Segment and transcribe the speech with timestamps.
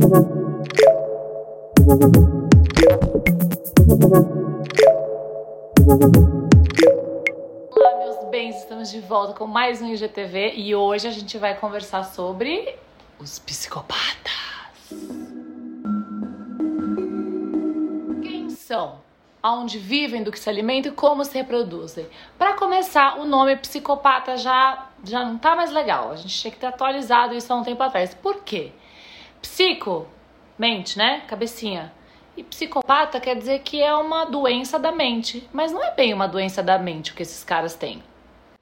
[0.00, 0.20] Olá,
[7.98, 12.04] meus bens, estamos de volta com mais um IGTV e hoje a gente vai conversar
[12.04, 12.76] sobre
[13.18, 13.98] os psicopatas.
[18.22, 19.00] Quem são?
[19.42, 22.06] Aonde vivem, do que se alimentam e como se reproduzem.
[22.38, 26.12] Para começar, o nome psicopata já, já não tá mais legal.
[26.12, 28.14] A gente tinha que ter atualizado isso há um tempo atrás.
[28.14, 28.70] Por quê?
[29.40, 30.06] Psico,
[30.58, 31.22] mente, né?
[31.26, 31.92] Cabecinha.
[32.36, 36.28] E psicopata quer dizer que é uma doença da mente, mas não é bem uma
[36.28, 38.02] doença da mente o que esses caras têm.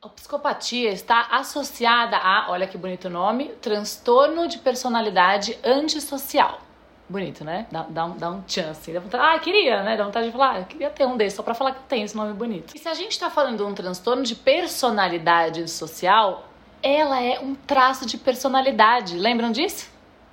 [0.01, 6.61] A psicopatia está associada a, olha que bonito nome, transtorno de personalidade antissocial.
[7.09, 7.67] Bonito, né?
[7.71, 8.93] Dá, dá, um, dá um chance.
[8.93, 9.97] Dá vontade, ah, queria, né?
[9.97, 12.17] Dá vontade de falar, ah, queria ter um desses, só pra falar que tem esse
[12.17, 12.75] nome bonito.
[12.75, 16.45] E se a gente tá falando de um transtorno de personalidade social,
[16.83, 19.17] ela é um traço de personalidade.
[19.19, 19.91] Lembram disso?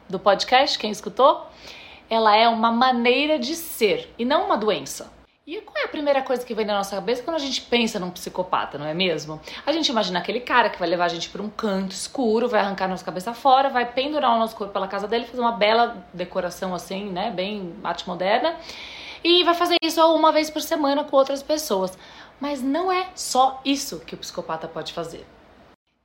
[0.10, 1.48] Do podcast, quem escutou?
[2.10, 5.12] Ela é uma maneira de ser e não uma doença.
[5.46, 8.00] E qual é a primeira coisa que vem na nossa cabeça quando a gente pensa
[8.00, 9.42] num psicopata, não é mesmo?
[9.66, 12.62] A gente imagina aquele cara que vai levar a gente para um canto escuro, vai
[12.62, 16.06] arrancar nossa cabeça fora, vai pendurar o nosso corpo pela casa dele, fazer uma bela
[16.14, 18.56] decoração assim, né, bem arte moderna,
[19.22, 21.98] e vai fazer isso uma vez por semana com outras pessoas.
[22.40, 25.26] Mas não é só isso que o psicopata pode fazer.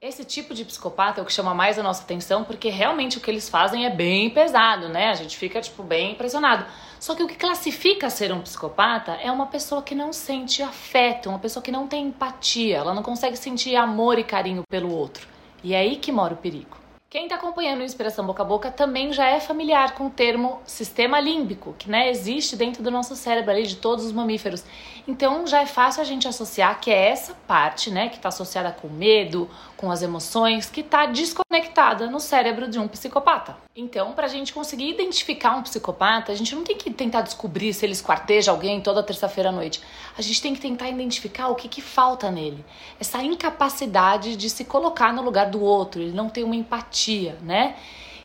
[0.01, 3.21] Esse tipo de psicopata é o que chama mais a nossa atenção, porque realmente o
[3.21, 5.11] que eles fazem é bem pesado, né?
[5.11, 6.65] A gente fica, tipo, bem impressionado.
[7.01, 11.29] Só que o que classifica ser um psicopata é uma pessoa que não sente afeto,
[11.29, 15.27] uma pessoa que não tem empatia, ela não consegue sentir amor e carinho pelo outro.
[15.65, 16.77] E é aí que mora o perigo.
[17.11, 20.61] Quem está acompanhando o Inspiração Boca a Boca também já é familiar com o termo
[20.67, 24.63] sistema límbico, que né, existe dentro do nosso cérebro ali de todos os mamíferos.
[25.07, 28.71] Então já é fácil a gente associar que é essa parte, né, que está associada
[28.73, 33.57] com medo, com as emoções, que está desconectada no cérebro de um psicopata.
[33.75, 37.73] Então, para a gente conseguir identificar um psicopata, a gente não tem que tentar descobrir
[37.73, 39.81] se ele esquarteja alguém toda terça-feira à noite.
[40.17, 42.65] A gente tem que tentar identificar o que, que falta nele.
[42.99, 46.98] Essa incapacidade de se colocar no lugar do outro, ele não tem uma empatia,
[47.43, 47.75] né?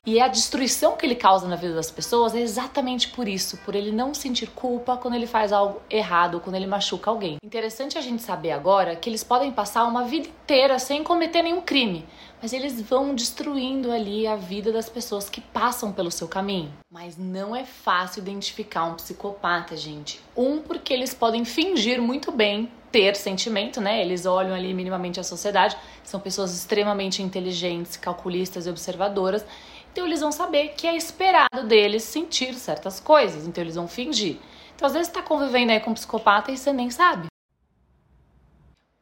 [0.06, 3.74] E a destruição que ele causa na vida das pessoas é exatamente por isso, por
[3.74, 7.38] ele não sentir culpa quando ele faz algo errado, quando ele machuca alguém.
[7.42, 11.62] Interessante a gente saber agora que eles podem passar uma vida inteira sem cometer nenhum
[11.62, 12.06] crime,
[12.42, 16.74] mas eles vão destruindo ali a vida das pessoas que passam pelo seu caminho.
[16.92, 20.20] Mas não é fácil identificar um psicopata, gente.
[20.36, 24.02] Um, porque eles podem fingir muito bem ter sentimento, né?
[24.02, 29.46] Eles olham ali minimamente a sociedade, são pessoas extremamente inteligentes, calculistas e observadoras
[29.94, 34.40] então eles vão saber que é esperado deles sentir certas coisas, então eles vão fingir.
[34.76, 37.28] Então às vezes está convivendo aí com um psicopata e você nem sabe.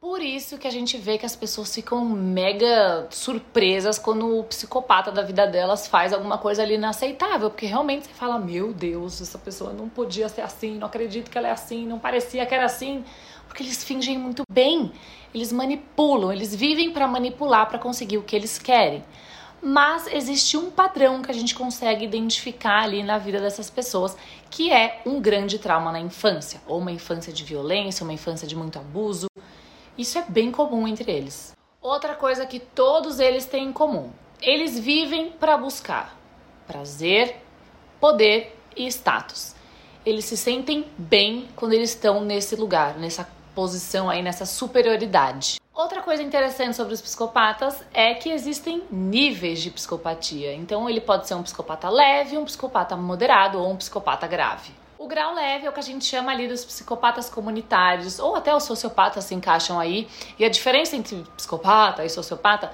[0.01, 5.11] Por isso que a gente vê que as pessoas ficam mega surpresas quando o psicopata
[5.13, 9.37] da vida delas faz alguma coisa ali inaceitável, porque realmente você fala: "Meu Deus, essa
[9.37, 12.65] pessoa não podia ser assim, não acredito que ela é assim, não parecia que era
[12.65, 13.05] assim",
[13.47, 14.91] porque eles fingem muito bem.
[15.33, 19.01] Eles manipulam, eles vivem para manipular para conseguir o que eles querem
[19.61, 24.17] mas existe um padrão que a gente consegue identificar ali na vida dessas pessoas,
[24.49, 28.55] que é um grande trauma na infância, ou uma infância de violência, uma infância de
[28.55, 29.27] muito abuso.
[29.97, 31.55] Isso é bem comum entre eles.
[31.81, 34.11] Outra coisa que todos eles têm em comum:
[34.41, 36.17] eles vivem para buscar
[36.65, 37.35] prazer,
[37.99, 39.55] poder e status.
[40.05, 43.27] Eles se sentem bem quando eles estão nesse lugar, nessa
[43.61, 45.61] posição aí, nessa superioridade.
[45.71, 50.51] Outra coisa interessante sobre os psicopatas é que existem níveis de psicopatia.
[50.55, 54.71] Então, ele pode ser um psicopata leve, um psicopata moderado ou um psicopata grave.
[54.97, 58.55] O grau leve é o que a gente chama ali dos psicopatas comunitários, ou até
[58.55, 60.07] os sociopatas se encaixam aí.
[60.39, 62.71] E a diferença entre psicopata e sociopata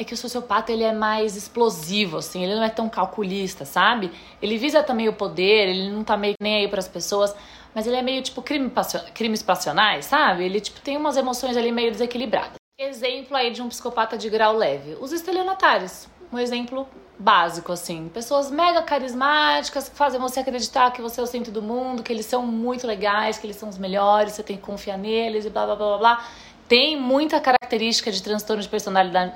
[0.00, 4.10] é que o sociopata ele é mais explosivo, assim, ele não é tão calculista, sabe?
[4.40, 7.36] Ele visa também o poder, ele não tá meio nem aí para as pessoas,
[7.74, 8.72] mas ele é meio tipo crime
[9.14, 10.44] crimes passionais, sabe?
[10.44, 12.54] Ele tipo tem umas emoções ali meio desequilibradas.
[12.78, 16.08] Exemplo aí de um psicopata de grau leve, os estelionatários.
[16.32, 16.88] Um exemplo
[17.18, 21.60] básico assim, pessoas mega carismáticas que fazem você acreditar que você é o centro do
[21.60, 24.96] mundo, que eles são muito legais, que eles são os melhores, você tem que confiar
[24.96, 25.98] neles e blá blá blá blá.
[25.98, 26.28] blá.
[26.66, 29.34] Tem muita característica de transtorno de personalidade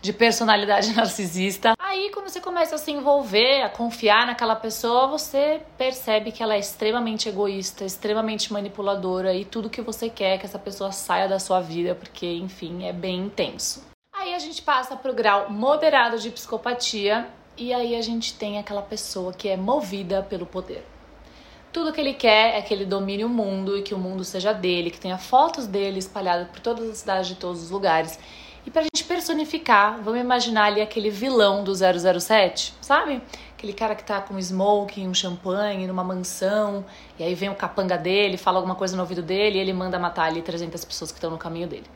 [0.00, 1.74] de personalidade narcisista.
[1.78, 6.54] Aí, quando você começa a se envolver, a confiar naquela pessoa, você percebe que ela
[6.54, 11.28] é extremamente egoísta, extremamente manipuladora e tudo que você quer é que essa pessoa saia
[11.28, 13.84] da sua vida, porque, enfim, é bem intenso.
[14.14, 18.82] Aí a gente passa pro grau moderado de psicopatia e aí a gente tem aquela
[18.82, 20.84] pessoa que é movida pelo poder.
[21.72, 24.52] Tudo que ele quer é que ele domine o mundo e que o mundo seja
[24.52, 28.18] dele, que tenha fotos dele espalhadas por todas as cidades de todos os lugares
[28.64, 33.20] E pra gente personificar, vamos imaginar ali aquele vilão do 007, sabe?
[33.56, 36.84] Aquele cara que tá com um smoking, um champanhe, numa mansão,
[37.18, 39.98] e aí vem o capanga dele, fala alguma coisa no ouvido dele e ele manda
[39.98, 41.86] matar ali 300 pessoas que estão no caminho dele.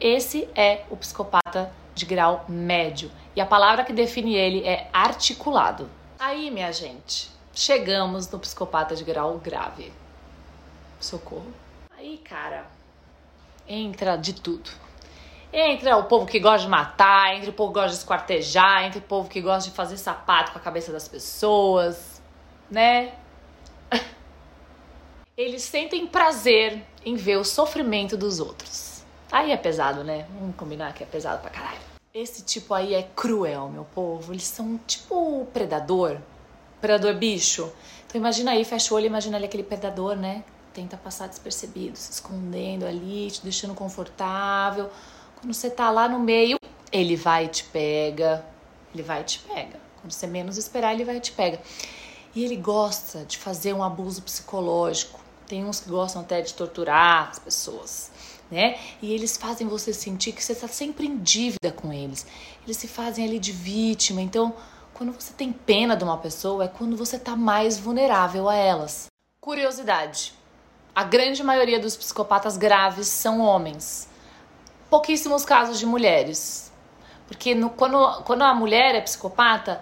[0.00, 3.10] Esse é o psicopata de grau médio.
[3.34, 5.88] E a palavra que define ele é articulado.
[6.18, 9.92] Aí, minha gente, chegamos no psicopata de grau grave.
[11.00, 11.52] Socorro.
[11.96, 12.66] Aí, cara,
[13.68, 14.83] entra de tudo.
[15.56, 18.98] Entra o povo que gosta de matar, entre o povo que gosta de esquartejar, entre
[18.98, 22.20] o povo que gosta de fazer sapato com a cabeça das pessoas,
[22.68, 23.14] né?
[25.38, 29.04] Eles sentem prazer em ver o sofrimento dos outros.
[29.30, 30.26] Aí é pesado, né?
[30.40, 31.78] Vamos combinar que é pesado pra caralho.
[32.12, 34.32] Esse tipo aí é cruel, meu povo.
[34.32, 36.18] Eles são tipo predador.
[36.80, 37.72] Predador bicho.
[38.08, 40.42] Então imagina aí, fecha o olho, imagina ali aquele predador, né?
[40.72, 44.90] Tenta passar despercebido, se escondendo ali, te deixando confortável
[45.44, 46.56] quando você tá lá no meio,
[46.90, 48.42] ele vai e te pega.
[48.94, 49.78] Ele vai e te pega.
[50.00, 51.60] Quando você menos esperar, ele vai e te pega.
[52.34, 55.20] E ele gosta de fazer um abuso psicológico.
[55.46, 58.10] Tem uns que gostam até de torturar as pessoas,
[58.50, 58.78] né?
[59.02, 62.26] E eles fazem você sentir que você está sempre em dívida com eles.
[62.64, 64.22] Eles se fazem ali de vítima.
[64.22, 64.54] Então,
[64.94, 69.08] quando você tem pena de uma pessoa, é quando você está mais vulnerável a elas.
[69.42, 70.32] Curiosidade:
[70.94, 74.08] a grande maioria dos psicopatas graves são homens
[74.94, 76.72] pouquíssimos casos de mulheres.
[77.26, 79.80] Porque no, quando, quando a mulher é psicopata,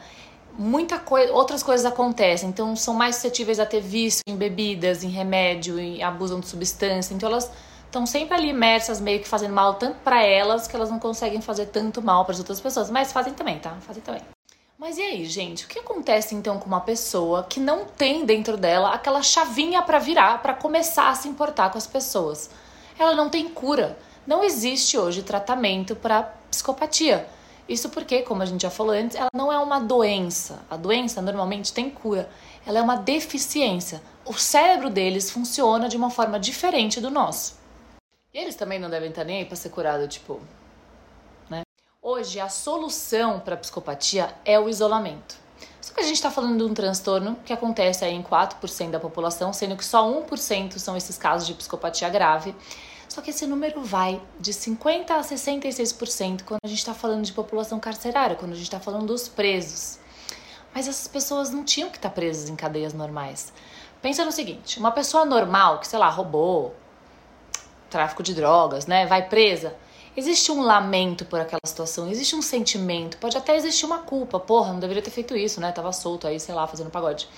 [0.56, 2.48] muita outras coisas acontecem.
[2.48, 7.12] Então são mais suscetíveis a ter vício em bebidas, em remédio, e abusam de substância.
[7.12, 7.52] Então elas
[7.84, 11.42] estão sempre ali imersas, meio que fazendo mal tanto para elas que elas não conseguem
[11.42, 12.90] fazer tanto mal para as outras pessoas.
[12.90, 13.76] Mas fazem também, tá?
[13.82, 14.22] Fazem também.
[14.78, 15.66] Mas e aí, gente?
[15.66, 19.98] O que acontece então com uma pessoa que não tem dentro dela aquela chavinha para
[19.98, 22.48] virar, para começar a se importar com as pessoas?
[22.98, 23.98] Ela não tem cura.
[24.26, 27.26] Não existe hoje tratamento para psicopatia.
[27.68, 30.60] Isso porque, como a gente já falou antes, ela não é uma doença.
[30.70, 32.28] A doença normalmente tem cura.
[32.66, 34.02] Ela é uma deficiência.
[34.24, 37.56] O cérebro deles funciona de uma forma diferente do nosso.
[38.32, 40.40] E eles também não devem estar nem aí para ser curado, tipo,
[41.50, 41.62] né?
[42.00, 45.36] Hoje a solução para psicopatia é o isolamento.
[45.80, 49.00] Só que a gente está falando de um transtorno que acontece aí em 4% da
[49.00, 52.54] população, sendo que só 1% são esses casos de psicopatia grave.
[53.12, 57.32] Só que esse número vai de 50% a 66% quando a gente está falando de
[57.34, 59.98] população carcerária, quando a gente está falando dos presos.
[60.74, 63.52] Mas essas pessoas não tinham que estar tá presas em cadeias normais.
[64.00, 66.74] Pensa no seguinte: uma pessoa normal que, sei lá, roubou,
[67.90, 69.76] tráfico de drogas, né, vai presa.
[70.16, 74.40] Existe um lamento por aquela situação, existe um sentimento, pode até existir uma culpa.
[74.40, 75.70] Porra, não deveria ter feito isso, né?
[75.70, 77.28] Tava solto aí, sei lá, fazendo pagode.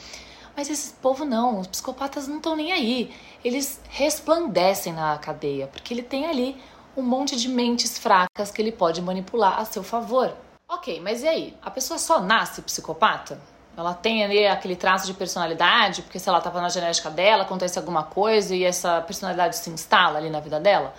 [0.56, 3.14] Mas esse povo não, os psicopatas não estão nem aí.
[3.44, 6.56] Eles resplandecem na cadeia, porque ele tem ali
[6.96, 10.32] um monte de mentes fracas que ele pode manipular a seu favor.
[10.68, 11.56] Ok, mas e aí?
[11.60, 13.40] A pessoa só nasce psicopata?
[13.76, 17.78] Ela tem ali aquele traço de personalidade, porque se ela estava na genética dela, acontece
[17.78, 20.94] alguma coisa e essa personalidade se instala ali na vida dela?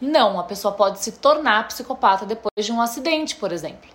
[0.00, 3.90] Não, a pessoa pode se tornar psicopata depois de um acidente, por exemplo.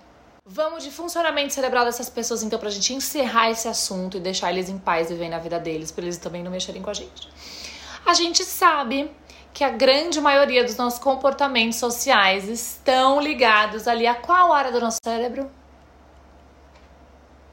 [0.47, 4.69] Vamos de funcionamento cerebral dessas pessoas, então, pra gente encerrar esse assunto e deixar eles
[4.69, 7.27] em paz e ver na vida deles, pra eles também não mexerem com a gente.
[8.05, 9.09] A gente sabe
[9.51, 14.79] que a grande maioria dos nossos comportamentos sociais estão ligados ali a qual área do
[14.79, 15.49] nosso cérebro?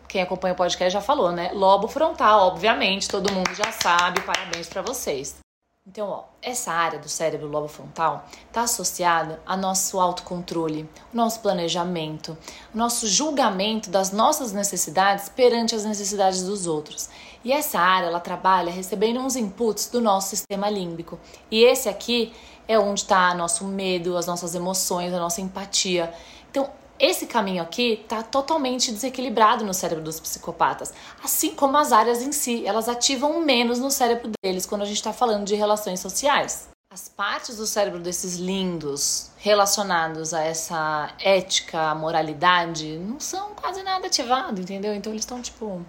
[0.07, 1.51] Quem acompanha o podcast já falou, né?
[1.55, 4.21] Lobo frontal, obviamente, todo mundo já sabe.
[4.21, 5.42] Parabéns para vocês.
[5.85, 11.41] Então, ó, essa área do cérebro lobo frontal está associada ao nosso autocontrole, o nosso
[11.41, 12.39] planejamento,
[12.73, 17.11] o nosso julgamento das nossas necessidades perante as necessidades dos outros.
[17.45, 21.19] E essa área ela trabalha recebendo uns inputs do nosso sistema límbico.
[21.51, 22.33] E esse aqui
[22.69, 26.15] é onde está nosso medo, as nossas emoções, a nossa empatia.
[26.49, 26.71] Então,
[27.03, 32.31] esse caminho aqui está totalmente desequilibrado no cérebro dos psicopatas, assim como as áreas em
[32.31, 36.69] si, elas ativam menos no cérebro deles quando a gente está falando de relações sociais.
[36.93, 44.07] As partes do cérebro desses lindos relacionados a essa ética, moralidade, não são quase nada
[44.07, 44.95] ativados, entendeu?
[44.95, 45.85] Então eles estão tipo.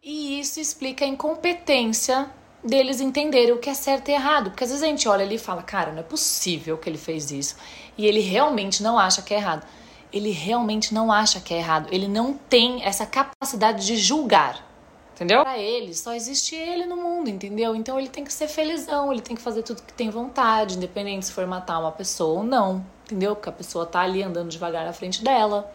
[0.00, 2.30] E isso explica a incompetência
[2.62, 4.50] deles entenderem o que é certo e errado.
[4.50, 6.98] Porque às vezes a gente olha ali e fala, cara, não é possível que ele
[6.98, 7.56] fez isso.
[7.98, 9.66] E ele realmente não acha que é errado
[10.12, 11.88] ele realmente não acha que é errado.
[11.90, 14.68] Ele não tem essa capacidade de julgar.
[15.14, 15.42] Entendeu?
[15.42, 17.76] Para ele, só existe ele no mundo, entendeu?
[17.76, 21.26] Então ele tem que ser felizão, ele tem que fazer tudo que tem vontade, independente
[21.26, 23.36] se for matar uma pessoa ou não, entendeu?
[23.36, 25.70] Porque a pessoa tá ali andando devagar na frente dela.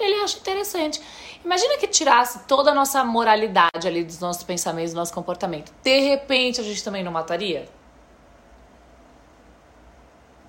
[0.00, 1.02] Ele acha interessante.
[1.44, 5.70] Imagina que tirasse toda a nossa moralidade ali dos nossos pensamentos, do nosso comportamento.
[5.82, 7.68] De repente a gente também não mataria?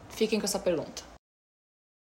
[0.08, 1.09] Fiquem com essa pergunta.